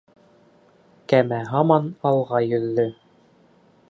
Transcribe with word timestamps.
Кәмә 1.13 1.41
һаман 1.51 1.85
алға 2.11 2.43
йөҙҙө. 2.49 2.87